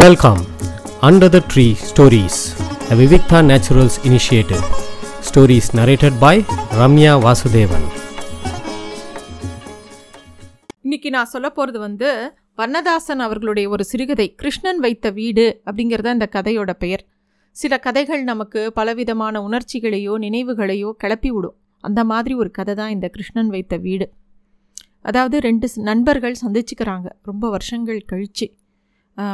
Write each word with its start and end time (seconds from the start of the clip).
Welcome 0.00 0.38
under 1.06 1.30
the 1.34 1.38
tree 1.52 1.64
stories 1.88 2.38
a 2.92 2.96
Vivikta 2.98 3.38
Naturals 3.48 3.94
initiative. 4.08 4.62
Stories 5.28 5.66
narrated 5.78 6.14
by 6.22 6.36
Ramya 6.78 7.12
Vasudevan 7.24 7.84
இன்னைக்கு 10.84 11.10
நான் 11.16 11.30
சொல்ல 11.34 11.50
போகிறது 11.50 11.78
வந்து 11.78 12.08
வர்ணதாசன் 12.60 13.24
அவர்களுடைய 13.26 13.68
ஒரு 13.68 13.86
சிறுகதை 13.90 14.26
கிருஷ்ணன் 14.34 14.80
வைத்த 14.86 15.10
வீடு 15.10 15.46
அப்படிங்கிறத 15.66 16.14
இந்த 16.18 16.28
கதையோட 16.36 16.72
பெயர். 16.84 17.04
சில 17.56 17.78
கதைகள் 17.88 18.24
நமக்கு 18.30 18.72
பலவிதமான 18.72 19.44
உணர்ச்சிகளையோ 19.48 20.16
நினைவுகளையோ 20.26 20.92
கிளப்பி 21.04 21.30
விடும். 21.30 21.56
அந்த 21.84 22.04
மாதிரி 22.04 22.34
ஒரு 22.34 22.50
கதை 22.60 22.74
தான் 22.74 22.94
இந்த 22.96 23.08
கிருஷ்ணன் 23.08 23.52
வைத்த 23.56 23.76
வீடு. 23.76 24.08
அதாவது 25.10 25.38
ரெண்டு 25.48 25.68
நண்பர்கள் 25.90 26.42
சந்திச்சுக்கிறாங்க 26.46 27.08
ரொம்ப 27.22 27.44
வருஷங்கள் 27.50 28.02
கழிச்சு. 28.12 28.48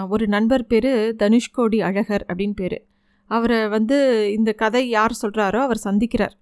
ஒரு 0.09 0.27
நண்பர் 0.27 0.67
பேர் 0.67 1.15
தனுஷ்கோடி 1.19 1.79
அழகர் 1.81 2.25
அப்படின்னு 2.29 2.53
பேர். 2.55 2.87
அவரை 3.31 3.69
வந்து 3.69 3.97
இந்த 4.33 4.53
கதை 4.53 4.89
யார் 4.89 5.19
சொல்கிறாரோ 5.23 5.61
அவர் 5.61 5.81
சந்திக்கிறார். 5.85 6.35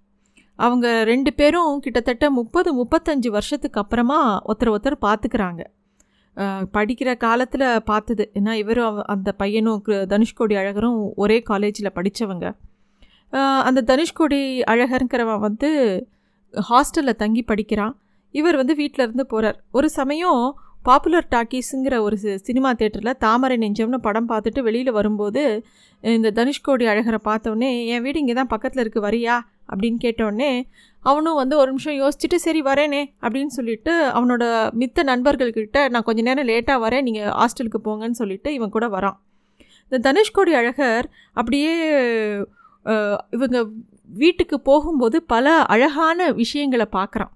அவங்க 0.55 1.03
ரெண்டு 1.03 1.33
பேரும் 1.33 1.79
கிட்டத்தட்ட 1.79 2.31
முப்பது 2.31 2.69
முப்பத்தஞ்சு 2.75 3.27
வருஷத்துக்கு 3.27 3.79
அப்புறமா 3.79 4.41
ஒருத்தர் 4.47 4.75
ஒருத்தர் 4.75 5.01
பார்த்துக்கிறாங்க 5.01 5.63
படிக்கிற 6.73 7.17
காலத்தில் 7.17 7.83
பார்த்தது 7.83 8.31
ஏன்னா 8.33 8.51
இவரும் 8.53 8.85
அவ- 8.85 9.01
அந்த 9.01 9.31
பையனும் 9.31 9.83
கு- 9.85 10.05
தனுஷ்கோடி 10.05 10.55
அழகரும் 10.55 11.09
ஒரே 11.15 11.41
காலேஜில் 11.41 11.91
படித்தவங்க 11.95 12.55
அந்த 13.61 13.81
தனுஷ்கோடி 13.81 14.61
அழகருங்கிறவன் 14.67 15.39
வந்து 15.39 15.69
ஹாஸ்டலில் 16.69 17.15
தங்கி 17.15 17.41
படிக்கிறான். 17.41 17.99
இவர் 18.31 18.55
வந்து 18.55 18.75
வீட்டில் 18.75 19.03
இருந்து 19.03 19.25
போகிறார் 19.25 19.63
ஒரு 19.71 19.89
சமயம் 19.89 20.59
பாப்புலர் 20.87 21.27
டாக்கீஸுங்கிற 21.35 21.95
ஒரு 21.99 22.17
சினிமா 22.47 22.69
தேட்டரில் 22.73 23.17
தாமரை 23.17 23.55
நெஞ்சம்னு 23.57 23.99
படம் 24.07 24.29
பார்த்துட்டு 24.29 24.59
வெளியில் 24.59 24.91
வரும்போது 24.91 25.43
இந்த 26.03 26.31
தனுஷ்கோடி 26.31 26.85
அழகரை 26.85 27.19
பார்த்தோன்னே 27.29 27.69
என் 27.93 28.03
வீடு 28.05 28.19
இங்கே 28.19 28.33
தான் 28.33 28.51
பக்கத்தில் 28.53 28.83
இருக்குது 28.83 29.05
வரியா? 29.07 29.35
அப்படின்னு 29.71 29.99
கேட்டோடனே 30.03 30.51
அவனும் 31.05 31.35
வந்து 31.35 31.55
ஒரு 31.57 31.69
நிமிஷம் 31.71 31.97
யோசிச்சுட்டு 32.01 32.37
சரி 32.45 32.61
வரேனே 32.61 33.01
அப்படின்னு 33.23 33.53
சொல்லிட்டு 33.57 33.93
அவனோட 34.17 34.43
மித்த 34.81 35.03
நண்பர்கள்கிட்ட 35.03 35.81
நான் 35.89 36.03
கொஞ்ச 36.03 36.21
நேரம் 36.21 36.49
லேட்டாக 36.51 36.83
வரேன் 36.85 37.05
நீங்கள் 37.07 37.33
ஹாஸ்டலுக்கு 37.39 37.79
போங்கன்னு 37.87 38.19
சொல்லிட்டு 38.21 38.51
இவன் 38.53 38.73
கூட 38.75 38.87
வரான். 38.87 39.17
இந்த 39.91 39.97
தனுஷ்கோடி 40.07 40.53
அழகர் 40.61 41.05
அப்படியே 41.33 41.73
இவங்க 43.35 43.57
வீட்டுக்கு 44.19 44.57
போகும்போது 44.69 45.17
பல 45.33 45.47
அழகான 45.73 46.19
விஷயங்களை 46.41 46.87
பார்க்குறான். 46.91 47.31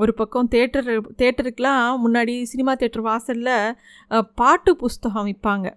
ஒரு 0.00 0.12
பக்கம் 0.18 0.48
தேட்டர் 0.54 0.88
தேட்டருக்கெலாம் 1.20 2.00
முன்னாடி 2.04 2.34
சினிமா 2.50 2.72
தேட்டர் 2.80 3.06
வாசலில் 3.08 3.54
பாட்டு 4.40 4.72
புஸ்தகம் 4.82 5.26
விற்பாங்க 5.28 5.68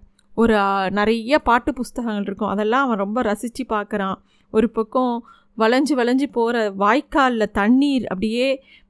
ஒரு 0.42 0.56
நிறைய 0.98 1.40
பாட்டு 1.50 1.72
புஸ்தகங்கள் 1.80 2.28
இருக்கும். 2.28 2.52
அதெல்லாம் 2.54 2.86
அவன் 2.86 3.02
ரொம்ப 3.04 3.20
ரசித்து 3.30 3.64
பார்க்குறான் 3.70 4.18
ஒரு 4.54 4.68
பக்கம் 4.78 5.16
வளைஞ்சு 5.62 5.94
வளைஞ்சு 6.00 6.28
போகிற 6.38 6.58
வாய்க்காலில் 6.84 7.54
தண்ணீர் 7.60 8.06
அப்படியே 8.14 8.48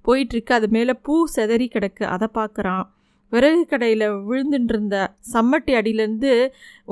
போயிட்டுருக்கு. 0.07 0.53
அது 0.59 0.67
மேலே 0.75 0.93
பூ 1.05 1.15
செதறி 1.35 1.67
கிடக்கு. 1.73 2.05
அதை 2.15 2.27
பார்க்குறான் 2.39 2.85
விறகு 3.33 3.63
கடையில் 3.71 4.07
விழுந்துட்டு 4.29 4.73
இருந்த 4.75 4.97
சம்மட்டி 5.33 5.73
அடியிலேருந்து 5.79 6.33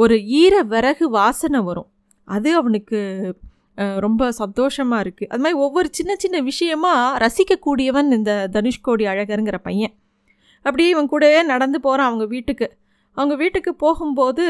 ஒரு 0.03 0.15
ஈர 0.41 0.63
விறகு 0.73 1.07
வாசனை 1.19 1.61
வரும். 1.69 1.89
அது 2.27 2.49
அவனுக்கு 2.61 2.99
ரொம்ப 3.77 4.31
சந்தோஷமாக 4.31 5.03
இருக்குது 5.03 5.29
அது 5.31 5.41
மாதிரி 5.43 5.57
ஒவ்வொரு 5.65 5.87
சின்ன 5.91 6.11
சின்ன 6.15 6.37
விஷயமா 6.41 6.93
ரசிக்கக்கூடியவன் 7.23 8.09
இந்த 8.17 8.31
தனுஷ்கோடி 8.55 9.05
அழகருங்கிற 9.13 9.57
பையன். 9.67 9.93
அப்படியே 10.65 10.89
இவன் 10.89 11.11
கூடவே 11.13 11.39
நடந்து 11.43 11.77
போகிறான் 11.79 12.09
அவங்க 12.09 12.25
வீட்டுக்கு. 12.25 12.67
அவங்க 13.17 13.35
வீட்டுக்கு 13.35 13.71
போகும்போது 13.75 14.45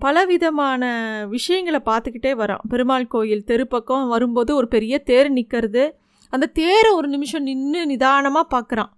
பலவிதமான 0.00 0.82
விஷயங்களை 1.26 1.80
பார்த்துக்கிட்டே 1.86 2.32
வரான். 2.42 2.64
பெருமாள் 2.68 3.06
கோயில் 3.06 3.46
தெருப்பக்கம் 3.50 4.04
வரும்போது 4.08 4.50
ஒரு 4.54 4.68
பெரிய 4.68 4.94
தேர் 5.10 5.30
நிற்கிறது 5.30 5.84
அந்த 6.32 6.46
தேரை 6.60 6.90
ஒரு 6.90 7.08
நிமிஷம் 7.08 7.42
நின்று 7.42 7.80
நிதானமாக 7.86 8.46
பார்க்குறான் 8.54 8.92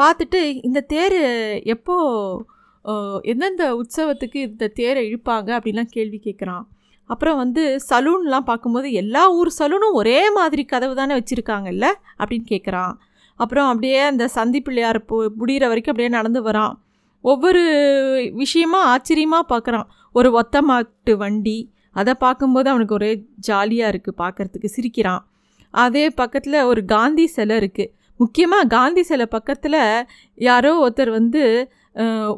பார்த்துட்டு 0.00 0.40
இந்த 0.62 0.80
தேர் 0.92 1.20
எப்போது 1.74 2.44
எந்தெந்த 3.22 3.64
உற்சவத்துக்கு 3.76 4.38
இந்த 4.48 4.68
தேரை 4.78 5.02
இழுப்பாங்க 5.08 5.50
அப்படின்லாம் 5.56 5.92
கேள்வி 5.92 6.18
கேட்குறான் 6.24 6.64
அப்புறம் 7.12 7.38
வந்து 7.42 7.62
சலூன்லாம் 7.88 8.48
பார்க்கும்போது 8.50 8.88
எல்லா 9.02 9.22
ஊர் 9.38 9.50
சலூனும் 9.58 9.96
ஒரே 10.00 10.18
மாதிரி 10.38 10.62
கதவு 10.72 10.94
தானே 11.00 11.14
வச்சுருக்காங்கல்ல? 11.18 11.86
அப்படின்னு 12.20 12.46
கேட்குறான் 12.52 12.92
அப்புறம் 13.40 13.68
அப்படியே 13.72 14.00
அந்த 14.10 14.24
சந்தி 14.36 14.60
பிள்ளையார் 14.66 14.98
போ 15.10 15.16
முடிகிற 15.40 15.64
வரைக்கும் 15.70 15.92
அப்படியே 15.92 16.10
நடந்து 16.16 16.40
வரான். 16.48 16.74
ஒவ்வொரு 17.24 17.62
விஷயமா 18.42 18.80
ஆச்சரியமாக 18.92 19.44
பார்க்குறான் 19.52 19.86
ஒரு 20.14 20.28
ஒத்த 20.40 20.62
மாட்டு 20.68 21.12
வண்டி. 21.22 21.58
அதை 21.96 22.12
பார்க்கும்போது 22.24 22.68
அவனுக்கு 22.72 22.96
ஒரே 22.98 23.10
ஜாலியாக 23.48 23.92
இருக்குது 23.92 24.18
பார்க்குறதுக்கு 24.22 24.68
சிரிக்கிறான். 24.76 25.22
அதே 25.74 26.04
பக்கத்தில் 26.20 26.58
ஒரு 26.70 26.80
காந்தி 26.94 27.24
சிலை 27.36 27.56
இருக்குது 27.62 27.92
முக்கியமாக 28.20 28.70
காந்தி 28.76 29.02
சிலை 29.10 29.26
பக்கத்தில் 29.36 29.80
யாரோ 30.48 30.72
ஒருத்தர் 30.84 31.12
வந்து 31.18 31.42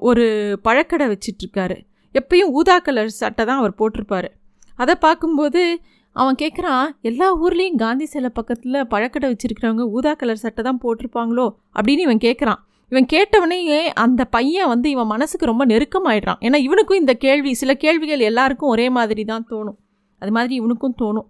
ஒரு 0.08 0.24
பழக்கடை 0.66 1.06
வச்சிட்ருக்காரு. 1.12 1.76
எப்பயும் 2.14 2.52
ஊதா 2.58 2.76
கலர் 2.86 3.18
சட்டை 3.20 3.42
தான் 3.44 3.60
அவர் 3.62 3.78
போட்டிருப்பாரு. 3.80 4.28
அதை 4.76 4.94
பார்க்கும்போது 4.94 5.80
அவன் 6.12 6.34
கேட்குறான் 6.42 6.84
எல்லா 7.00 7.42
ஊர்லேயும் 7.42 7.76
காந்தி 7.76 8.06
சிலை 8.06 8.28
பக்கத்தில் 8.28 8.86
பழக்கடை 8.86 9.36
வச்சுருக்கிறவங்க 9.36 9.80
ஊதா 9.80 10.14
கலர் 10.14 10.36
சட்டை 10.36 10.64
தான் 10.64 10.80
போட்டிருப்பாங்களோ 10.82 11.54
அப்படின்னு 11.74 11.98
இவன் 11.98 12.18
கேட்குறான் 12.18 12.54
இவன் 12.88 13.06
கேட்டவனையே 13.12 13.78
அந்த 13.86 14.24
பையன் 14.24 14.68
வந்து 14.68 14.90
இவன் 14.90 15.06
மனசுக்கு 15.06 15.46
ரொம்ப 15.46 15.66
நெருக்கமாயிடுறான். 15.66 16.36
ஏன்னா 16.40 16.54
இவனுக்கும் 16.54 16.98
இந்த 16.98 17.14
கேள்வி 17.14 17.54
சில 17.54 17.74
கேள்விகள் 17.74 18.18
எல்லாருக்கும் 18.18 18.68
ஒரே 18.68 18.88
மாதிரி 18.88 19.24
தான் 19.24 19.46
தோணும். 19.50 19.76
அது 20.18 20.32
மாதிரி 20.32 20.54
இவனுக்கும் 20.54 20.94
தோணும். 20.98 21.28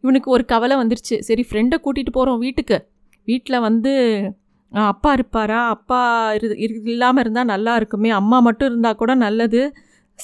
இவனுக்கு 0.00 0.30
ஒரு 0.30 0.44
கவலை 0.44 0.76
வந்துருச்சு. 0.76 1.18
சரி 1.18 1.46
ஃப்ரெண்டை 1.50 1.74
கூட்டிகிட்டு 1.74 2.10
போகிறோம் 2.12 2.38
வீட்டுக்கு. 2.38 2.88
வீட்டில் 3.24 3.60
வந்து 3.60 4.22
அப்பா 4.70 5.12
இருப்பாரா? 5.12 5.68
அப்பா 5.68 6.32
இரு- 6.32 6.88
இல்லாமல் 6.88 7.20
இருந்தால் 7.20 7.44
நல்லா 7.44 7.76
இருக்குமே. 7.76 8.10
அம்மா 8.10 8.40
மட்டும் 8.40 8.68
இருந்தால் 8.68 8.96
கூட 8.96 9.14
நல்லது. 9.14 9.74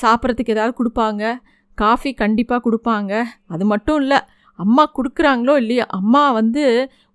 சாப்பிட்றதுக்கு 0.03 0.51
ஏதாவது 0.51 0.85
கொடுப்பாங்க. 0.85 1.37
காஃபி 1.79 2.11
கண்டிப்பாக 2.23 2.61
கொடுப்பாங்க. 2.67 3.13
அது 3.55 3.65
மட்டும் 3.73 3.99
இல்லை 4.03 4.19
அம்மா 4.59 4.85
கொடுக்குறாங்களோ 4.97 5.55
இல்லையோ 5.63 5.85
அம்மா 5.99 6.23
வந்து 6.41 6.65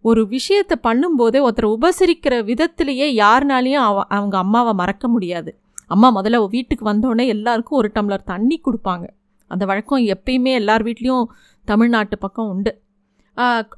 ஒரு 0.06 0.22
விஷயத்தை 0.36 0.76
பண்ணும்போதே 0.88 1.40
ஒருத்தரை 1.48 1.70
உபசரிக்கிற 1.76 2.34
விதத்திலேயே 2.50 3.08
யாருனாலையும் 3.24 3.86
அவ 3.90 4.04
அவங்க 4.18 4.36
அம்மாவை 4.44 4.74
மறக்க 4.82 5.08
முடியாது. 5.16 5.52
அம்மா 5.96 6.08
முதல்ல 6.18 6.40
வீட்டுக்கு 6.56 6.86
வந்தோடனே 6.92 7.26
எல்லாருக்கும் 7.36 7.80
ஒரு 7.82 7.90
டம்ளர் 7.96 8.30
தண்ணி 8.34 8.58
கொடுப்பாங்க. 8.66 9.06
அந்த 9.52 9.64
வழக்கம் 9.70 10.04
எப்பயுமே 10.14 10.54
எல்லார் 10.62 10.86
வீட்லேயும் 10.88 11.28
தமிழ்நாட்டு 11.68 12.18
பக்கம் 12.26 12.50
உண்டு. 12.54 12.72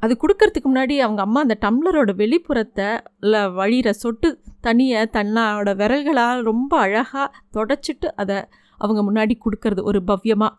அது 0.03 0.13
கொடுக்கறதுக்கு 0.21 0.67
முன்னாடி 0.69 0.95
அவங்க 1.05 1.21
அம்மா 1.25 1.39
அந்த 1.45 1.55
டம்ளரோட 1.63 2.11
வெளிப்புறத்தை 2.21 2.89
இல்லை 3.23 3.41
வழிகிற 3.57 3.89
சொட்டு 4.03 4.29
தண்ணியை 4.67 5.01
தன்னோட 5.15 5.69
விரல்களால் 5.81 6.41
ரொம்ப 6.49 6.71
அழகாக 6.85 7.25
தொடச்சிட்டு 7.57 8.09
அதை 8.21 8.37
அவங்க 8.81 9.01
முன்னாடி 9.07 9.33
கொடுக்கறது 9.45 9.81
ஒரு 9.91 9.99
பவ்யமாக 10.09 10.53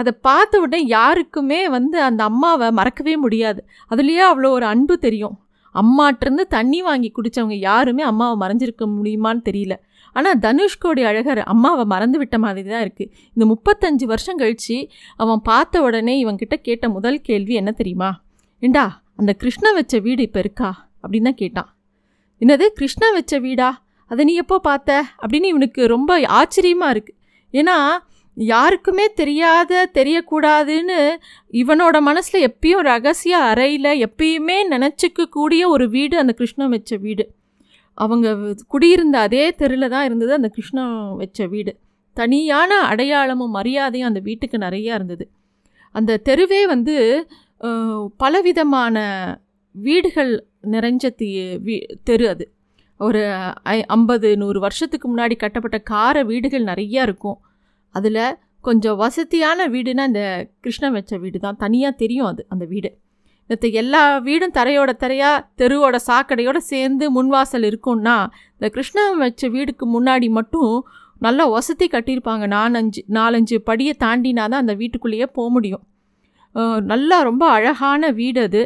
அதை 0.00 0.12
பார்த்த 0.28 0.60
உடனே 0.64 0.80
யாருக்குமே 0.96 1.60
வந்து 1.76 1.98
அந்த 2.08 2.20
அம்மாவை 2.30 2.68
மறக்கவே 2.78 3.14
முடியாது. 3.24 3.60
அதுலேயே 3.92 4.24
அவ்வளோ 4.30 4.50
ஒரு 4.58 4.66
அன்பு 4.72 4.94
தெரியும். 5.06 5.36
அம்மாட்டிருந்து 5.74 6.44
தண்ணி 6.56 6.78
வாங்கி 6.86 7.08
குடித்தவங்க 7.16 7.56
யாருமே 7.68 8.02
அம்மாவை 8.10 8.36
மறைஞ்சிருக்க 8.42 8.84
முடியுமான்னு 8.96 9.42
தெரியல. 9.48 9.74
ஆனால் 10.16 10.38
தனுஷ்கோடி 10.44 11.02
அழகர் 11.10 11.40
அம்மாவை 11.52 11.84
மறந்து 11.92 12.18
விட்ட 12.20 12.36
மாதிரி 12.44 12.68
தான் 12.72 12.84
இருக்குது 12.86 13.10
இந்த 13.34 13.44
முப்பத்தஞ்சு 13.52 14.06
வருஷம் 14.12 14.40
கழித்து 14.40 14.78
அவன் 15.22 15.42
பார்த்த 15.50 15.82
உடனே 15.86 16.14
இவன்கிட்ட 16.22 16.56
கேட்ட 16.68 16.88
முதல் 16.96 17.18
கேள்வி 17.28 17.54
என்ன 17.60 17.70
தெரியுமா? 17.80 18.10
ஏண்டா 18.62 18.84
அந்த 19.20 19.32
கிருஷ்ண 19.42 19.72
வச்ச 19.76 19.94
வீடு 20.06 20.22
இப்போ 20.28 20.40
இருக்கா? 20.44 20.70
அப்படின்னு 21.02 21.28
தான் 21.30 21.40
கேட்டான். 21.42 21.70
என்னது 22.40 22.66
கிருஷ்ணன் 22.78 23.16
வச்ச 23.18 23.34
வீடா? 23.46 23.68
அதை 24.10 24.22
நீ 24.28 24.34
எப்போ 24.42 24.56
பார்த்த? 24.68 24.90
அப்படின்னு 25.22 25.48
இவனுக்கு 25.52 25.80
ரொம்ப 25.94 26.10
ஆச்சரியமாக 26.38 26.94
இருக்குது 26.94 27.18
ஏன்னா 27.54 27.76
யாருக்குமே 28.36 29.06
தெரியாத 29.12 29.80
தெரியக்கூடாதுன்னு 29.94 30.98
இவனோட 31.52 31.96
மனசில் 32.00 32.46
எப்பயும் 32.48 32.84
ரகசிய 32.90 33.36
அறையில் 33.50 33.90
எப்பயுமே 34.06 34.58
நினச்சிக்க 34.74 35.26
கூடிய 35.28 35.62
ஒரு 35.68 35.86
வீடு 35.88 36.16
அந்த 36.18 36.32
கிருஷ்ணன் 36.32 36.72
வச்ச 36.74 36.96
வீடு. 36.96 37.24
அவங்க 37.98 38.28
குடியிருந்த 38.68 39.16
அதே 39.18 39.44
தெருவில் 39.52 39.92
தான் 39.94 40.04
இருந்தது 40.04 40.32
அந்த 40.32 40.48
கிருஷ்ணன் 40.48 40.94
வச்ச 41.16 41.46
வீடு. 41.46 41.72
தனியான 42.16 42.78
அடையாளமும் 42.90 43.54
மரியாதையும் 43.58 44.10
அந்த 44.10 44.20
வீட்டுக்கு 44.20 44.58
நிறையா 44.58 44.92
இருந்தது. 44.98 45.24
அந்த 45.94 46.18
தெருவே 46.28 46.62
வந்து 46.66 46.96
பலவிதமான 48.16 48.96
வீடுகள் 49.74 50.32
நிறைஞ்ச 50.72 51.04
தீ 51.16 51.28
வீ 51.66 51.76
தெரு 52.08 52.26
அது. 52.28 52.44
ஒரு 53.00 53.20
ஐ 53.74 53.76
ஐம்பது 53.96 54.28
நூறு 54.36 54.58
வருஷத்துக்கு 54.60 55.06
முன்னாடி 55.12 55.34
கட்டப்பட்ட 55.36 55.78
கார 55.92 56.22
வீடுகள் 56.22 56.64
நிறையா 56.64 57.02
இருக்கும். 57.08 57.38
அதில் 57.94 58.22
கொஞ்சம் 58.66 58.98
வசதியான 59.02 59.68
வீடுனா 59.74 60.04
இந்த 60.10 60.22
கிருஷ்ணன் 60.64 60.96
வச்ச 60.96 61.18
வீடு 61.22 61.38
தான் 61.44 61.60
தனியாக 61.64 62.00
தெரியும் 62.02 62.28
அது 62.30 62.42
அந்த 62.54 62.64
வீடு. 62.72 62.90
மற்ற 63.50 63.68
எல்லா 63.80 64.00
வீடும் 64.26 64.56
தரையோட 64.58 64.90
தரையாக 65.04 65.44
தெருவோட 65.60 65.96
சாக்கடையோட 66.08 66.58
சேர்ந்து 66.72 67.04
முன்வாசல் 67.16 67.66
இருக்கும்னா 67.70 68.16
இந்த 68.56 68.68
கிருஷ்ணன் 68.74 69.16
வச்ச 69.22 69.48
வீடுக்கு 69.54 69.86
முன்னாடி 69.94 70.28
மட்டும் 70.38 70.74
நல்லா 71.26 71.44
வசதி 71.54 71.86
கட்டியிருப்பாங்க. 71.94 72.44
நாலஞ்சு 72.56 73.00
நாலஞ்சு 73.18 73.56
படியை 73.70 73.94
தாண்டினா 74.04 74.44
தான் 74.52 74.62
அந்த 74.64 74.74
வீட்டுக்குள்ளேயே 74.82 75.26
போக 75.38 75.48
முடியும். 75.56 75.82
நல்லா 76.92 77.16
ரொம்ப 77.30 77.44
அழகான 77.56 78.10
வீடு 78.20 78.40
அது. 78.48 78.62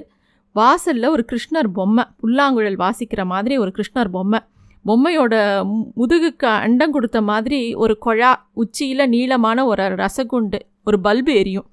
வாசலில் 0.56 1.12
ஒரு 1.15 1.23
கிருஷ்ணர் 1.31 1.69
பொம்மை 1.79 2.05
புல்லாங்குழல் 2.20 2.79
வாசிக்கிற 2.85 3.23
மாதிரி 3.32 3.55
ஒரு 3.62 3.73
கிருஷ்ணர் 3.79 4.11
பொம்மை. 4.17 4.41
பொம்மையோட 4.86 5.34
மு- 5.62 5.84
முதுகுக்கு 5.96 6.44
அண்டம் 6.44 6.92
கொடுத்த 6.92 7.22
மாதிரி 7.22 7.75
ஒரு 7.75 7.98
குழா 8.06 8.34
உச்சியில் 8.52 9.08
நீளமான 9.08 9.66
ஒரு 9.66 9.82
ரசகுண்டு 9.82 10.58
ஒரு 10.84 11.00
பல்பு 11.00 11.34
எரியும். 11.34 11.66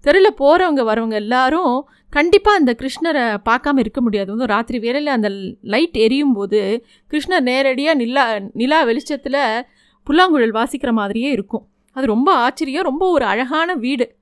தெருவில் 0.00 0.34
போகிறவங்க 0.38 0.82
வரவங்க 0.82 1.12
எல்லாரும் 1.12 1.88
கண்டிப்பாக 2.10 2.56
அந்த 2.56 2.76
கிருஷ்ணரை 2.78 3.36
பார்க்காம 3.48 3.78
இருக்க 3.78 4.00
முடியாது. 4.00 4.30
வந்து 4.30 4.46
ராத்திரி 4.46 4.78
வேளையில் 4.78 5.12
அந்த 5.12 5.30
லைட் 5.62 5.96
எரியும் 5.96 6.32
போது 6.32 6.86
கிருஷ்ணர் 7.10 7.40
நேரடியாக 7.40 7.96
நிலா 7.96 8.36
நிலா 8.52 8.82
வெளிச்சத்தில் 8.82 9.64
புல்லாங்குழல் 10.04 10.52
வாசிக்கிற 10.52 10.92
மாதிரியே 10.92 11.30
இருக்கும். 11.30 11.66
அது 11.92 12.06
ரொம்ப 12.06 12.34
ஆச்சரியம் 12.34 12.82
ரொம்ப 12.82 13.10
ஒரு 13.10 13.24
அழகான 13.24 13.74
வீடு. 13.74 14.14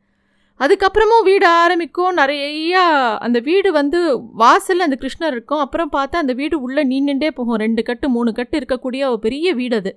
அதுக்கப்புறமும் 0.61 1.23
வீடு 1.23 1.47
ஆரம்பிக்கும். 1.47 2.17
நிறையா 2.17 2.85
அந்த 3.19 3.39
வீடு 3.39 3.73
வந்து 3.73 4.01
வாசலில் 4.33 4.83
அந்த 4.83 4.97
கிருஷ்ணர் 5.01 5.27
இருக்கும். 5.27 5.59
அப்புறம் 5.59 5.93
பார்த்தா 5.93 6.21
அந்த 6.23 6.33
வீடு 6.33 6.61
உள்ளே 6.61 6.83
நின்றுண்டே 6.87 7.31
போகும். 7.31 7.57
ரெண்டு 7.57 7.83
கட்டு 7.83 8.09
மூணு 8.09 8.33
கட்டு 8.33 8.59
இருக்கக்கூடிய 8.59 9.07
ஒரு 9.09 9.19
பெரிய 9.19 9.55
வீடு 9.55 9.77
அது. 9.77 9.93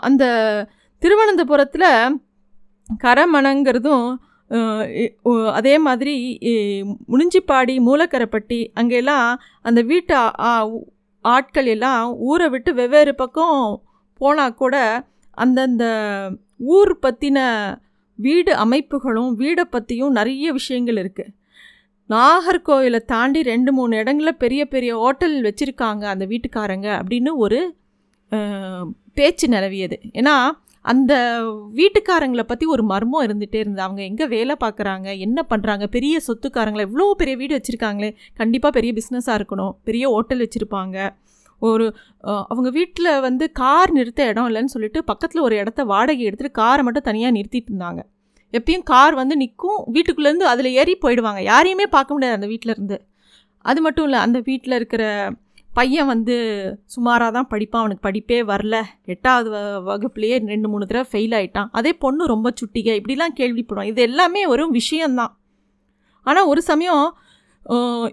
அந்த 0.00 0.24
திருவனந்தபுரத்தில் 1.02 2.20
கரமணங்கிறதும் 3.04 4.06
அதே 5.52 5.78
மாதிரி 5.78 6.38
இ- 6.40 6.94
முனிஞ்சிப்பாடி 7.08 7.76
மூலக்கரைப்பட்டி 7.86 8.68
அங்கெல்லாம் 8.74 9.40
அந்த 9.62 9.82
வீட்டு 9.82 10.14
ஆட்கள் 11.24 11.66
எல்லாம் 11.66 12.14
ஊரை 12.18 12.48
விட்டு 12.48 12.74
வெவ்வேறு 12.74 13.14
பக்கம் 13.14 13.82
போனால் 14.18 14.54
கூட 14.54 14.76
அந்தந்த 15.30 15.84
ஊர் 16.58 16.98
பற்றின 17.02 17.38
வீடு 18.18 18.52
அமைப்புகளும் 18.64 19.32
வீடை 19.34 19.64
பற்றியும் 19.70 20.16
நிறைய 20.18 20.52
விஷயங்கள் 20.52 21.00
இருக்குது 21.02 21.32
நாகர்கோவிலை 22.10 23.00
தாண்டி 23.06 23.40
ரெண்டு 23.42 23.70
மூணு 23.72 23.94
இடங்களில் 23.96 24.40
பெரிய 24.42 24.62
பெரிய 24.66 24.92
ஹோட்டல் 25.02 25.36
வச்சுருக்காங்க 25.46 26.04
அந்த 26.14 26.24
வீட்டுக்காரங்க 26.32 26.88
அப்படின்னு 27.00 27.30
ஒரு 27.44 27.60
பேச்சு 29.14 29.46
நிலவியது. 29.48 29.96
ஏன்னா 30.20 30.34
அந்த 30.84 31.12
வீட்டுக்காரங்களை 31.78 32.44
பற்றி 32.46 32.64
ஒரு 32.66 32.82
மர்மம் 32.82 33.24
இருந்துகிட்டே 33.26 33.60
இருந்தது. 33.62 33.84
அவங்க 33.86 34.02
எங்கே 34.02 34.26
வேலை 34.26 34.54
பார்க்குறாங்க 34.64 35.08
என்ன 35.26 35.46
பண்ணுறாங்க 35.50 35.84
பெரிய 35.86 36.20
சொத்துக்காரங்களை 36.26 36.84
இவ்வளோ 36.88 37.06
பெரிய 37.20 37.36
வீடு 37.42 37.58
வச்சுருக்காங்களே 37.58 38.10
கண்டிப்பாக 38.40 38.72
பெரிய 38.78 38.92
பிஸ்னஸாக 38.98 39.38
இருக்கணும் 39.40 39.72
பெரிய 39.88 40.04
ஹோட்டல் 40.14 40.42
வச்சுருப்பாங்க. 40.44 40.96
ஒரு 41.64 41.94
அவங்க 42.22 42.70
வீட்டில் 42.70 43.20
வந்து 43.20 43.52
கார் 43.52 43.90
நிறுத்த 43.90 44.26
இடம் 44.26 44.48
இல்லைன்னு 44.48 44.64
சொல்லிட்டு 44.64 45.04
பக்கத்தில் 45.04 45.42
ஒரு 45.42 45.56
இடத்த 45.56 45.84
வாடகை 45.84 46.26
எடுத்துகிட்டு 46.26 46.50
காரை 46.50 46.84
மட்டும் 46.84 47.02
தனியாக 47.02 47.36
நிறுத்திட்டு 47.36 47.66
இருந்தாங்க. 47.72 48.02
எப்பயும் 48.52 48.82
கார் 48.82 49.14
வந்து 49.14 49.36
நிற்கும் 49.36 49.84
வீட்டுக்குள்ளேருந்து 49.92 50.46
அதில் 50.52 50.72
ஏறி 50.72 50.98
போயிடுவாங்க. 51.02 51.42
யாரையுமே 51.42 51.86
பார்க்க 51.86 52.12
முடியாது 52.12 52.36
அந்த 52.36 52.46
வீட்டில் 52.46 52.72
இருந்து. 52.72 53.04
அது 53.58 53.80
மட்டும் 53.80 54.04
இல்லை 54.04 54.18
அந்த 54.18 54.40
வீட்டில் 54.44 54.74
இருக்கிற 54.74 55.32
பையன் 55.74 56.06
வந்து 56.06 56.36
சுமாராக 56.84 57.30
தான் 57.30 57.48
படிப்பான். 57.50 57.68
அவனுக்கு 57.70 58.08
படிப்பே 58.08 58.42
வரல. 58.42 58.82
எட்டாவது 59.04 59.50
வ- 59.50 59.82
வகுப்புலேயே 59.86 60.46
ரெண்டு 60.46 60.68
மூணு 60.68 60.86
தடவை 60.86 61.06
ஃபெயில் 61.12 61.32
ஆகிட்டான் 61.32 61.68
அதே 61.72 61.92
பொண்ணு 61.92 62.26
ரொம்ப 62.26 62.52
சுட்டிக. 62.52 63.00
இப்படிலாம் 63.00 63.36
கேள்விப்படுவான். 63.36 63.84
இது 63.84 64.02
எல்லாமே 64.02 64.46
ஒரு 64.46 64.70
விஷயந்தான். 64.70 65.38
ஆனால் 66.22 66.44
ஒரு 66.44 66.62
சமயம் 66.62 67.16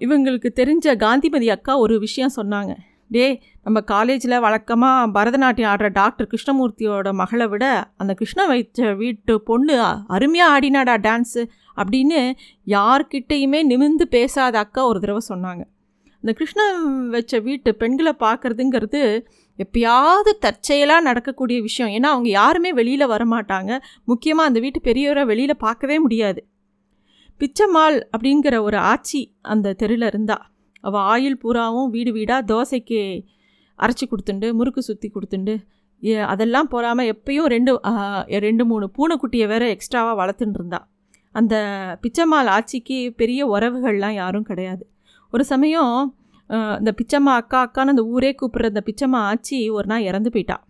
இவங்களுக்கு 0.05 0.49
தெரிஞ்ச 0.55 0.95
காந்திமதி 0.95 1.49
அக்கா 1.49 1.77
ஒரு 1.77 1.99
விஷயம் 1.99 2.31
சொன்னாங்க. 2.35 2.75
டேய் 3.11 3.35
நம்ம 3.63 3.77
காலேஜில் 3.81 4.35
வழக்கமாக 4.39 5.07
பரதநாட்டியம் 5.15 5.71
ஆடுற 5.71 5.87
டாக்டர் 5.91 6.29
கிருஷ்ணமூர்த்தியோட 6.31 7.09
மகளை 7.13 7.47
விட 7.47 7.65
அந்த 7.97 8.13
கிருஷ்ண 8.13 8.41
வைச்ச 8.47 8.95
வீட்டு 8.95 9.33
பொண்ணு 9.41 9.75
அருமையாக 10.07 10.53
ஆடினாடா 10.55 10.95
டான்ஸு 11.07 11.41
அப்படின்னு 11.77 12.19
யார்கிட்டேயுமே 12.67 13.59
நிமிந்து 13.71 14.05
பேசாத 14.09 14.57
அக்கா 14.59 14.85
ஒரு 14.85 14.99
தடவை 14.99 15.21
சொன்னாங்க. 15.29 15.63
இந்த 16.23 16.31
கிருஷ்ணன் 16.33 16.79
வச்ச 17.09 17.39
வீட்டு 17.39 17.75
பெண்களை 17.75 18.13
பார்க்குறதுங்கிறது 18.19 19.01
எப்பயாவது 19.59 20.31
தற்செயலாக 20.39 21.01
நடக்கக்கூடிய 21.01 21.61
விஷயம். 21.61 21.91
ஏன்னா 21.97 22.09
அவங்க 22.13 22.29
யாருமே 22.29 22.71
வெளியில் 22.73 23.11
வரமாட்டாங்க. 23.13 23.71
முக்கியமாக 24.05 24.49
அந்த 24.49 24.59
வீட்டு 24.59 24.81
பெரியவரை 24.83 25.25
வெளியில் 25.25 25.63
பார்க்கவே 25.65 25.99
முடியாது. 25.99 26.41
பிச்சம்மாள் 27.41 27.97
அப்படிங்கிற 28.13 28.55
ஒரு 28.61 28.77
ஆட்சி 28.77 29.21
அந்த 29.41 29.73
தெருவில் 29.73 30.07
இருந்தால் 30.07 30.43
அவள் 30.81 31.01
ஆயில் 31.01 31.39
பூராவும் 31.39 31.89
வீடு 31.89 32.11
வீடாக 32.11 32.53
தோசைக்கு 32.53 33.25
அரைச்சி 33.77 34.05
கொடுத்துண்டு 34.05 34.53
முறுக்கு 34.53 34.81
சுற்றி 34.81 35.11
கொடுத்துண்டு. 35.13 35.57
ஏ- 36.03 36.27
அதெல்லாம் 36.33 36.67
போகாமல் 36.67 37.09
எப்பயும் 37.13 37.45
ரெண்டு 37.45 37.79
ரெண்டு 38.25 38.65
மூணு 38.65 38.91
பூனைக்குட்டியை 38.97 39.47
வேற 39.47 39.75
எக்ஸ்ட்ராவாக 39.75 40.17
வளர்த்துட்டு 40.21 40.53
இருந்தா. 40.53 40.89
அந்த 41.31 41.55
பிச்சம்மாள் 42.01 42.49
ஆட்சிக்கு 42.55 43.13
பெரிய 43.17 43.47
உறவுகள்லாம் 43.47 44.13
யாரும் 44.13 44.43
கிடையாது. 44.43 44.89
ஒரு 45.31 45.43
சமயம் 45.43 46.15
இந்த 46.49 46.93
பிச்சம்மா 46.97 47.33
அக்கா 47.35 47.59
அக்கான்னு 47.65 47.91
அந்த 47.93 48.03
ஊரே 48.03 48.35
கூப்பிட்ற 48.41 48.65
அந்த 48.65 48.83
பிச்சம்மா 48.85 49.19
ஆச்சி 49.21 49.71
ஒரு 49.71 49.87
நாள் 49.87 50.01
இறந்து 50.01 50.31
போயிட்டா. 50.31 50.67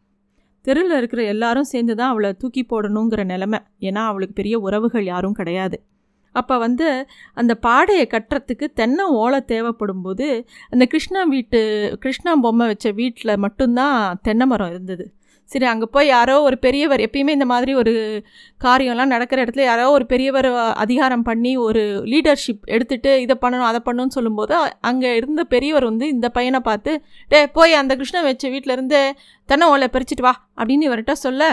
தெருவில் 0.61 0.97
இருக்கிற 0.97 1.23
எல்லாரும் 1.23 1.63
சேர்ந்து 1.63 1.95
தான் 1.95 2.09
அவளை 2.09 2.33
தூக்கி 2.33 2.65
போடணுங்கிற 2.69 3.23
நிலமை. 3.25 3.59
ஏன்னா 3.79 4.01
அவளுக்கு 4.09 4.33
பெரிய 4.33 4.59
உறவுகள் 4.59 5.03
யாரும் 5.03 5.33
கிடையாது. 5.33 5.83
அப்போ 6.31 6.57
வந்து 6.57 7.07
அந்த 7.33 7.55
பாடையை 7.55 8.07
கட்டுறதுக்கு 8.07 8.67
தென்னை 8.73 9.05
ஓலை 9.05 9.45
தேவைப்படும் 9.45 10.01
போது 10.01 10.45
அந்த 10.69 10.85
கிருஷ்ணா 10.85 11.23
வீட்டு 11.23 11.61
கிருஷ்ணா 11.99 12.35
பொம்மை 12.35 12.67
வச்ச 12.67 12.91
வீட்டில் 12.91 13.37
மட்டும்தான் 13.37 14.19
தென்னை 14.21 14.45
மரம் 14.45 14.69
இருந்தது. 14.69 15.13
சரி 15.45 15.65
அங்கே 15.65 15.85
போய் 15.91 16.07
யாரோ 16.07 16.41
ஒரு 16.41 16.59
பெரியவர் 16.59 16.99
எப்பயுமே 16.99 17.29
இந்த 17.29 17.45
மாதிரி 17.45 17.73
ஒரு 17.73 18.23
காரியம்லாம் 18.63 19.05
நடக்கிற 19.05 19.45
இடத்துல 19.45 19.63
யாரோ 19.63 19.91
ஒரு 19.91 20.05
பெரியவர் 20.05 20.47
அதிகாரம் 20.73 21.23
பண்ணி 21.23 21.57
ஒரு 21.57 22.03
லீடர்ஷிப் 22.03 22.63
எடுத்துகிட்டு 22.65 23.17
இதை 23.17 23.37
பண்ணணும் 23.41 23.69
அதை 23.71 23.81
பண்ணணும்னு 23.85 24.07
சொல்லும்போது 24.07 24.55
அங்கே 24.81 25.15
இருந்த 25.15 25.43
பெரியவர் 25.43 25.83
வந்து 25.83 26.07
இந்த 26.07 26.29
பையனை 26.29 26.59
பார்த்து 26.59 27.03
டே 27.27 27.47
போய் 27.47 27.73
அந்த 27.73 27.95
கிருஷ்ணன் 27.95 28.23
வச்ச 28.23 28.49
வீட்டிலருந்து 28.49 29.01
தென்னை 29.45 29.67
ஓலை 29.67 29.87
பறிச்சிட்டு 29.87 30.21
வா 30.21 30.33
அப்படின்னு 30.57 30.87
இவர்கிட்ட 30.89 31.11
சொல்ல 31.11 31.51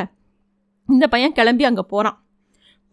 இந்த 0.89 1.07
பையன் 1.07 1.33
கிளம்பி 1.33 1.65
அங்கே 1.65 1.83
போகிறான் 1.89 2.19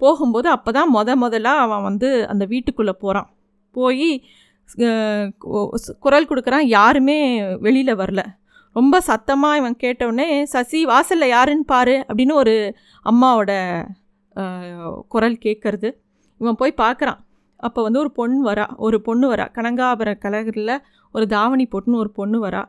போகும்போது 0.02 0.48
அப்போ 0.56 0.70
தான் 0.78 0.94
முத 0.96 1.10
முதலாக 1.24 1.64
அவன் 1.66 1.86
வந்து 1.90 2.10
அந்த 2.32 2.44
வீட்டுக்குள்ளே 2.54 2.94
போகிறான் 3.04 3.30
போய் 3.76 4.10
குரல் 6.06 6.30
கொடுக்குறான் 6.30 6.66
யாருமே 6.78 7.18
வெளியில் 7.66 8.00
வரல. 8.02 8.22
ரொம்ப 8.76 8.96
சத்தமாக 9.10 9.60
இவன் 9.60 9.78
கேட்டவுடனே 9.84 10.28
சசி 10.54 10.80
வாசலில் 10.86 11.34
யாருன்னு 11.34 11.66
பாரு 11.74 11.96
அப்படின்னு 12.08 12.34
ஒரு 12.42 12.56
அம்மாவோட 13.06 13.52
குரல் 15.14 15.38
கேட்கறது 15.46 15.90
இவன் 16.42 16.60
போய் 16.62 16.82
பார்க்குறான் 16.84 17.20
அப்போ 17.60 17.80
வந்து 17.86 18.00
ஒரு 18.04 18.12
பொண்ணு 18.20 18.40
வரா 18.50 18.66
ஒரு 18.86 18.98
பொண்ணு 19.02 19.26
வரா. 19.34 19.46
கனங்காபுர 19.58 20.10
கலகரில் 20.24 20.74
ஒரு 21.16 21.26
தாவணி 21.36 21.66
போட்டுன்னு 21.72 22.02
ஒரு 22.04 22.12
பொண்ணு 22.20 22.38
வரா. 22.48 22.64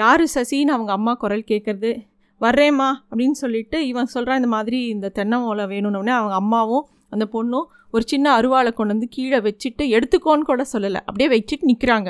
யார் 0.00 0.24
சசின்னு 0.34 0.74
அவங்க 0.76 0.92
அம்மா 0.98 1.12
குரல் 1.22 1.48
கேட்குறது 1.50 1.90
வர்றேம்மா 2.40 2.88
அப்படின்னு 3.10 3.36
சொல்லிட்டு 3.42 3.78
இவன் 3.90 4.12
சொல்கிறான் 4.14 4.40
இந்த 4.40 4.50
மாதிரி 4.56 4.78
இந்த 4.94 5.10
தென்னை 5.18 5.38
ஓலை 5.50 5.64
வேணும்னே 5.72 6.12
அவங்க 6.18 6.34
அம்மாவும் 6.42 6.84
அந்த 7.14 7.24
பொண்ணும் 7.34 7.66
ஒரு 7.94 8.04
சின்ன 8.12 8.26
அருவாளை 8.38 8.70
கொண்டு 8.78 8.94
வந்து 8.94 9.08
கீழே 9.16 9.38
வச்சுட்டு 9.46 9.84
எடுத்துக்கோன்னு 9.96 10.48
கூட 10.50 10.62
சொல்லலை. 10.72 11.00
அப்படியே 11.08 11.28
வச்சுட்டு 11.34 11.68
நிற்கிறாங்க 11.70 12.08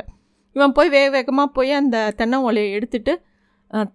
இவன் 0.57 0.75
போய் 0.77 0.93
வேக 0.95 1.09
வேகமாக 1.17 1.49
போய் 1.57 1.73
அந்த 1.81 1.97
தென்னை 2.19 2.39
ஓலையை 2.49 2.71
எடுத்துட்டு 2.77 3.13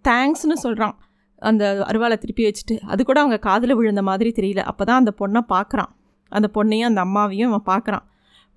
தேங்க்ஸ்னு 0.07 0.57
சொல்கிறான் 0.65 0.95
அந்த 1.41 1.63
அருவாளை 1.89 2.15
திருப்பி 2.17 2.43
வச்சுட்டு. 2.47 2.75
அது 2.91 3.01
கூட 3.03 3.19
அவங்க 3.23 3.38
காதில் 3.47 3.77
விழுந்த 3.79 4.01
மாதிரி 4.09 4.31
தெரியல. 4.39 4.63
அப்போ 4.71 4.83
தான் 4.89 5.01
அந்த 5.01 5.11
பொண்ணை 5.21 5.41
பார்க்குறான் 5.53 5.91
அந்த 6.31 6.47
பொண்ணையும் 6.55 6.89
அந்த 6.89 7.01
அம்மாவையும் 7.05 7.50
இவன் 7.51 7.69
பார்க்குறான் 7.71 8.05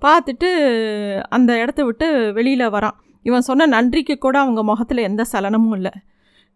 பார்த்துட்டு 0.02 0.48
அந்த 1.36 1.50
இடத்த 1.62 1.80
விட்டு 1.84 2.06
வெளியில் 2.38 2.72
வரான். 2.76 2.96
இவன் 3.26 3.46
சொன்ன 3.48 3.66
நன்றிக்கு 3.66 4.14
கூட 4.18 4.36
அவங்க 4.44 4.62
முகத்தில் 4.62 5.06
எந்த 5.08 5.22
சலனமும் 5.32 5.74
இல்லை. 5.76 5.92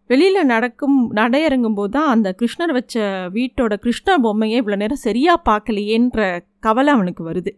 வெளியில் 0.09 0.49
நடக்கும் 0.51 0.97
நடையிறங்கும் 1.17 1.75
போது 1.79 1.91
தான் 1.95 2.11
அந்த 2.13 2.29
கிருஷ்ணர் 2.39 2.71
வச்ச 2.77 2.95
வீட்டோட 3.35 3.73
கிருஷ்ண 3.83 4.15
பொம்மையை 4.23 4.59
இவ்வளோ 4.61 4.77
நேரம் 4.81 5.05
சரியாக 5.07 5.43
பார்க்கலையேன்ற 5.49 6.21
கவலை 6.59 6.91
அவனுக்கு 6.93 7.23
வருது. 7.29 7.51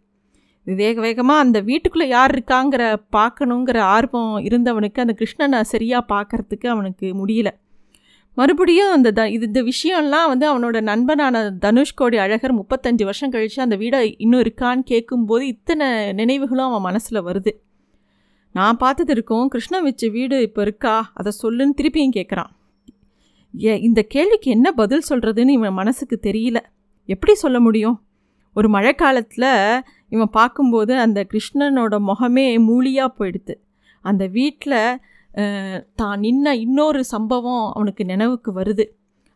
வேக 0.68 0.96
வேகமாக 1.06 1.44
அந்த 1.44 1.58
வீட்டுக்குள்ளே 1.70 2.08
யார் 2.08 2.34
இருக்காங்கிற 2.36 2.84
பார்க்கணுங்கிற 3.18 3.78
ஆர்வம் 3.96 4.36
இருந்தவனுக்கு 4.48 5.04
அந்த 5.06 5.16
கிருஷ்ணனை 5.22 5.62
சரியாக 5.74 6.10
பார்க்கறதுக்கு 6.14 6.68
அவனுக்கு 6.74 7.08
முடியல. 7.22 7.50
மறுபடியும் 8.38 8.92
அந்த 8.98 9.10
த 9.12 9.22
இது 9.36 9.46
இந்த 9.50 9.62
விஷயம்லாம் 9.72 10.30
வந்து 10.34 10.46
அவனோட 10.52 10.78
நண்பனான 10.92 11.42
தனுஷ்கோடி 11.66 12.18
அழகர் 12.26 12.60
முப்பத்தஞ்சு 12.60 13.04
வருஷம் 13.10 13.34
கழித்து 13.34 13.66
அந்த 13.66 13.78
வீடை 13.82 14.00
இன்னும் 14.26 14.44
இருக்கான்னு 14.46 14.84
கேட்கும்போது 14.92 15.44
இத்தனை 15.56 15.88
நினைவுகளும் 16.22 16.70
அவன் 16.70 16.88
மனசில் 16.90 17.26
வருது. 17.28 17.54
நான் 18.56 18.78
பார்த்தது 18.78 19.12
இருக்கும். 19.12 19.46
கிருஷ்ணன் 19.48 19.84
வச்ச 19.84 20.08
வீடு 20.08 20.38
இப்போ 20.42 20.62
இருக்கா? 20.62 20.96
அதை 21.14 21.32
சொல்லுன்னு 21.44 21.78
திருப்பியும் 21.80 22.16
கேட்குறான் 22.18 22.52
ஏ 23.54 23.74
இந்த 23.80 24.02
கேள்விக்கு 24.14 24.48
என்ன 24.52 24.68
பதில் 24.72 25.08
சொல்கிறதுன்னு 25.10 25.56
இவன் 25.58 25.78
மனசுக்கு 25.80 26.18
தெரியல. 26.24 26.60
எப்படி 27.10 27.34
சொல்ல 27.36 27.58
முடியும்? 27.60 27.98
ஒரு 28.56 28.68
மழை 28.70 28.94
காலத்தில் 28.96 29.52
இவன் 30.10 30.32
பார்க்கும்போது 30.32 30.94
அந்த 31.00 31.20
கிருஷ்ணனோட 31.32 31.96
முகமே 32.10 32.46
மூலியாக 32.70 33.16
போயிடுது. 33.18 33.56
அந்த 34.06 34.24
வீட்டில் 34.28 35.00
தான் 35.96 36.22
நின்ன 36.22 36.48
இன்னொரு 36.66 37.02
சம்பவம் 37.04 37.66
அவனுக்கு 37.76 38.04
நினைவுக்கு 38.06 38.52
வருது. 38.60 38.86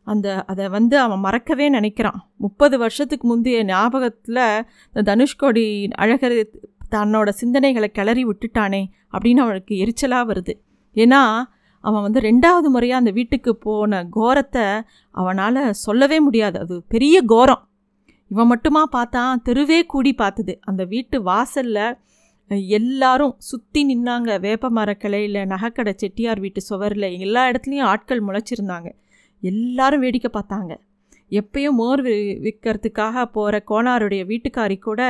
அந்த 0.07 0.27
அதை 0.45 0.65
வந்து 0.69 0.95
அவன் 0.99 1.19
மறக்கவே 1.19 1.67
நினைக்கிறான். 1.69 2.19
முப்பது 2.37 2.75
வருஷத்துக்கு 2.77 3.25
முந்தைய 3.27 3.59
ஞாபகத்தில் 3.63 4.43
இந்த 4.93 5.03
தனுஷ்கோடி 5.09 5.65
அழகர் 5.97 6.37
தன்னோட 6.91 7.29
சிந்தனைகளை 7.41 7.89
கிளறி 7.97 8.23
விட்டுட்டானே 8.25 8.81
அப்படின்னு 9.11 9.43
அவனுக்கு 9.45 9.75
எரிச்சலாக 9.83 10.29
வருது. 10.31 10.53
ஏன்னா 10.95 11.21
அவன் 11.79 12.01
வந்து 12.01 12.19
ரெண்டாவது 12.19 12.67
முறையாக 12.75 13.01
அந்த 13.03 13.11
வீட்டுக்கு 13.11 13.55
போன 13.55 14.01
கோரத்தை 14.17 14.65
அவனால் 15.15 15.61
சொல்லவே 15.85 16.19
முடியாது. 16.19 16.59
அது 16.59 16.75
பெரிய 16.87 17.15
கோரம். 17.21 17.63
இவன் 18.27 18.47
மட்டுமா 18.47 18.85
பார்த்தான் 18.85 19.41
தெருவே 19.41 19.85
கூடி 19.85 20.13
பார்த்தது. 20.13 20.53
அந்த 20.61 20.83
வீட்டு 20.85 21.17
வாசலில் 21.23 21.97
எல்லாரும் 22.67 23.35
சுற்றி 23.37 23.81
நின்னாங்க. 23.91 24.39
வேப்ப 24.39 24.69
மரக்கிளையில் 24.69 25.39
நகைக்கடை 25.53 25.93
செட்டியார் 25.95 26.39
வீட்டு 26.39 26.61
சுவரில் 26.61 27.07
எல்லா 27.25 27.43
இடத்துலையும் 27.49 27.89
ஆட்கள் 27.91 28.25
முளைச்சிருந்தாங்க. 28.27 28.89
எல்லாரும் 29.43 29.99
வேடிக்கை 29.99 30.31
பார்த்தாங்க. 30.33 30.73
எப்பயும் 31.31 31.77
மோர் 31.79 32.01
வி 32.03 32.15
விற்கிறதுக்காக 32.45 33.23
போகிற 33.35 33.55
கோனாருடைய 33.69 34.23
வீட்டுக்காரி 34.31 34.77
கூட 34.79 35.01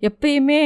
எப்பயுமே 0.00 0.60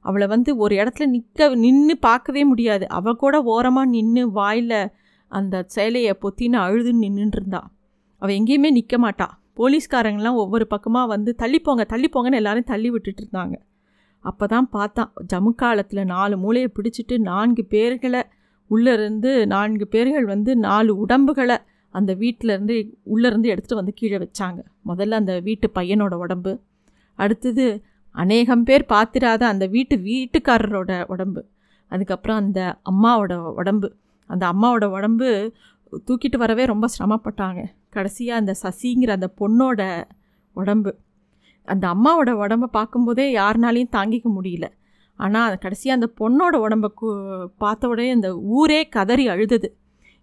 அவளை 0.00 0.26
வந்து 0.26 0.56
ஒரு 0.56 0.76
இடத்துல 0.76 1.06
நிற்க 1.06 1.54
நின்று 1.54 1.98
பார்க்கவே 1.98 2.44
முடியாது. 2.44 2.88
அவள் 2.88 3.16
கூட 3.16 3.42
ஓரமாக 3.42 3.88
நின்று 3.88 4.30
வாயில் 4.30 4.90
அந்த 5.26 5.64
சேலையை 5.66 6.18
பொத்தின்னு 6.22 6.52
அழுது 6.52 6.92
நின்றுருந்தா 7.00 7.60
அவள் 8.18 8.34
எங்கேயுமே 8.34 8.70
நிற்க 8.70 8.98
மாட்டாள் 8.98 9.34
போலீஸ்காரங்களாம் 9.56 10.34
ஒவ்வொரு 10.34 10.66
பக்கமாக 10.66 11.06
வந்து 11.06 11.34
தள்ளிப்போங்க 11.38 11.84
தள்ளிப்போங்கன்னு 11.88 12.34
எல்லாரும் 12.34 12.64
தள்ளி 12.64 12.90
விட்டுட்டு 12.90 13.22
இருந்தாங்க 13.22 13.54
அப்போ 14.24 14.46
தான் 14.46 14.68
பார்த்தான் 14.68 15.12
ஜமுக்காலத்தில் 15.32 16.04
நாலு 16.04 16.38
மூளையை 16.38 16.68
பிடிச்சிட்டு 16.74 17.18
நான்கு 17.18 17.66
பேர்களை 17.70 18.22
உள்ளே 18.66 18.92
இருந்து 18.92 19.46
நான்கு 19.46 19.86
பேர்கள் 19.88 20.24
வந்து 20.24 20.56
நாலு 20.56 20.96
உடம்புகளை 20.96 21.56
அந்த 21.90 22.14
வீட்டிலேருந்து 22.14 22.92
உள்ளேருந்து 23.02 23.48
எடுத்துகிட்டு 23.54 23.74
வந்து 23.74 23.92
கீழே 23.92 24.16
வச்சாங்க. 24.16 24.60
முதல்ல 24.86 25.10
அந்த 25.10 25.40
வீட்டு 25.40 25.70
பையனோட 25.74 26.14
உடம்பு 26.14 26.60
அடுத்தது 27.14 27.82
அநேகம் 28.14 28.64
பேர் 28.64 28.84
பார்த்திராத 28.86 29.46
அந்த 29.46 29.66
வீட்டு 29.66 29.96
வீட்டுக்காரரோட 29.96 31.04
உடம்பு. 31.06 31.46
அதுக்கப்புறம் 31.88 32.36
அந்த 32.36 32.60
அம்மாவோட 32.90 33.32
உடம்பு. 33.60 33.88
அந்த 34.26 34.52
அம்மாவோட 34.52 34.84
உடம்பு 34.84 35.52
தூக்கிட்டு 36.06 36.36
வரவே 36.36 36.64
ரொம்ப 36.64 36.86
சிரமப்பட்டாங்க. 36.98 37.62
கடைசியாக 37.88 38.40
அந்த 38.40 38.54
சசிங்கிற 38.62 39.08
அந்த 39.08 39.28
பொண்ணோட 39.40 40.04
உடம்பு. 40.52 40.92
அந்த 41.64 41.84
அம்மாவோட 41.94 42.30
உடம்பை 42.30 42.68
பார்க்கும்போதே 42.72 43.34
யாருனாலையும் 43.36 43.94
தாங்கிக்க 43.96 44.28
முடியல. 44.38 44.68
ஆனால் 45.18 45.58
கடைசியாக 45.58 45.98
அந்த 45.98 46.08
பொண்ணோட 46.20 46.54
உடம்பை 46.56 46.90
பார்த்த 47.58 47.88
உடனே 47.88 48.10
அந்த 48.10 48.38
ஊரே 48.38 48.88
கதறி 48.88 49.28
அழுதுது. 49.28 49.68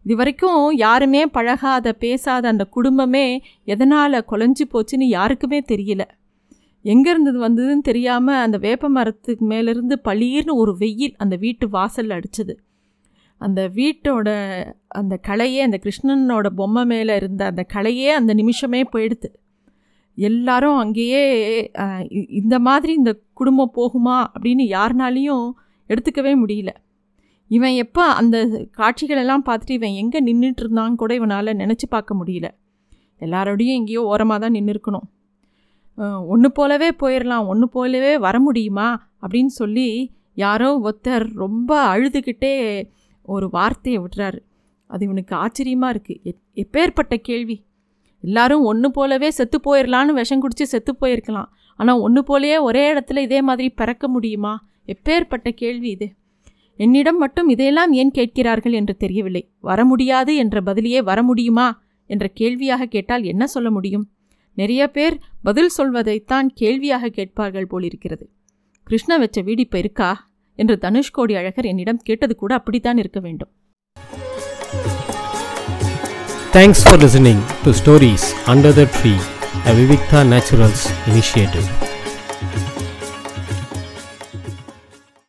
இது 0.05 0.15
வரைக்கும் 0.15 0.72
யாருமே 0.75 1.25
பழகாத 1.27 1.93
பேசாத 1.93 2.48
அந்த 2.48 2.65
குடும்பமே 2.65 3.41
எதனால் 3.63 4.25
குலைஞ்சு 4.31 4.65
போச்சுன்னு 4.74 5.08
யாருக்குமே 5.17 5.60
தெரியல. 5.62 6.01
எங்கே 6.86 7.09
இருந்தது 7.09 7.39
வந்ததுன்னு 7.45 7.88
தெரியாமல் 7.89 8.41
அந்த 8.43 8.57
வேப்ப 8.57 8.89
மரத்துக்கு 8.89 9.45
மேலேருந்து 9.50 9.95
பளீர்னு 10.03 10.53
ஒரு 10.55 10.74
வெயில் 10.77 11.15
அந்த 11.17 11.36
வீட்டு 11.36 11.65
வாசலில் 11.69 12.15
அடிச்சது. 12.17 12.53
அந்த 13.41 13.62
வீட்டோட 13.77 14.29
அந்த 15.00 15.15
கலையே 15.27 15.59
அந்த 15.67 15.77
கிருஷ்ணனோட 15.83 16.48
பொம்மை 16.59 16.83
மேலே 16.86 17.13
இருந்த 17.15 17.41
அந்த 17.45 17.63
கலையே 17.74 18.09
அந்த 18.19 18.31
நிமிஷமே 18.33 18.81
போயிடுது 18.93 19.29
எல்லாரும் 20.17 20.77
அங்கேயே 20.77 21.21
இந்த 22.39 22.55
மாதிரி 22.59 22.91
இந்த 22.93 23.12
குடும்பம் 23.33 23.75
போகுமா 23.77 24.17
அப்படின்னு 24.33 24.63
யாருனாலையும் 24.75 25.45
எடுத்துக்கவே 25.89 26.33
முடியல. 26.41 26.71
இவன் 27.51 27.75
எப்போ 27.83 28.03
அந்த 28.21 28.38
காட்சிகளெல்லாம் 28.79 29.45
பார்த்துட்டு 29.48 29.77
இவன் 29.77 29.95
எங்கே 30.01 30.19
நின்றுட்டு 30.27 30.63
இருந்தான்னு 30.63 31.00
கூட 31.03 31.13
இவனால் 31.19 31.59
நினச்சி 31.62 31.88
பார்க்க 31.89 32.19
முடியல. 32.19 32.48
எல்லாரோடையும் 33.21 33.77
எங்கேயோ 33.79 34.01
ஓரமாக 34.12 34.39
தான் 34.39 34.55
நின்று 34.57 34.74
இருக்கணும் 34.75 35.07
ஒன்று 36.03 36.51
போலவே 36.51 36.89
போயிடலாம் 36.89 37.46
ஒன்று 37.46 37.70
போலவே 37.70 38.18
வர 38.18 38.39
முடியுமா? 38.39 39.10
அப்படின்னு 39.22 39.46
சொல்லி 39.46 40.12
யாரோ 40.34 40.79
ஒருத்தர் 40.84 41.34
ரொம்ப 41.34 41.98
அழுதுகிட்டே 41.98 42.88
ஒரு 43.22 43.50
வார்த்தையை 43.50 44.03
விட்டுறாரு. 44.03 44.39
அது 44.88 45.06
இவனுக்கு 45.06 45.36
ஆச்சரியமாக 45.36 45.94
இருக்குது 45.96 46.36
எப்பேற்பட்ட 46.56 47.15
கேள்வி. 47.15 47.65
எல்லாரும் 48.22 48.63
ஒன்று 48.63 48.91
போலவே 48.91 49.32
செத்து 49.32 49.60
போயிடலான்னு 49.65 50.13
விஷம் 50.13 50.39
குடித்து 50.39 50.68
செத்து 50.68 50.96
போயிருக்கலாம். 51.01 51.50
ஆனால் 51.75 52.00
ஒன்று 52.00 52.22
போலயே 52.22 52.62
ஒரே 52.62 52.94
இடத்துல 52.94 53.18
இதே 53.18 53.41
மாதிரி 53.41 53.70
பிறக்க 53.70 54.08
முடியுமா? 54.08 54.68
எப்பேற்பட்ட 54.86 55.50
கேள்வி 55.50 55.89
இது. 55.89 56.13
என்னிடம் 56.75 57.18
மட்டும் 57.18 57.50
இதையெல்லாம் 57.50 57.91
ஏன் 57.91 58.12
கேட்கிறார்கள் 58.12 58.74
என்று 58.74 58.98
தெரியவில்லை. 58.98 59.50
வர 59.60 59.86
முடியாது 59.86 60.36
என்ற 60.36 60.62
பதிலையே 60.62 61.03
வர 61.03 61.24
முடியுமா? 61.24 61.82
என்ற 62.06 62.27
கேள்வியாக 62.27 62.86
கேட்டால் 62.86 63.24
என்ன 63.24 63.48
சொல்ல 63.48 63.72
முடியும்? 63.72 64.10
நிறைய 64.53 64.88
பேர் 64.88 65.20
பதில் 65.44 65.70
சொல்வதைத்தான் 65.77 66.50
கேள்வியாக 66.53 67.10
கேட்பார்கள் 67.10 67.68
போலிருக்கிறது. 67.68 68.29
கிருஷ்ண 68.84 69.18
வச்ச 69.18 69.41
வீடு 69.41 69.68
இருக்கா? 69.72 70.32
என்று 70.56 70.77
தனுஷ்கோடி 70.82 71.36
அழகர் 71.36 71.65
என்னிடம் 71.65 71.98
கேட்டது 71.98 72.36
கூட 72.36 72.56
அப்படித்தான் 72.56 72.98
இருக்க 72.98 73.20
வேண்டும். 73.20 73.50
Thanks 76.53 76.82
for 76.84 77.00
listening 77.00 77.41
to 77.63 77.72
stories 77.72 78.27
under 78.46 78.74
the 78.74 78.88
tree 79.01 79.13
a 79.68 79.74
Vivikta 79.74 80.22
Naturals 80.34 80.86
initiative 81.08 81.88